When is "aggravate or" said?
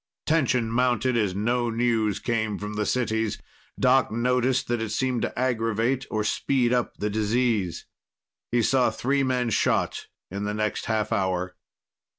5.39-6.23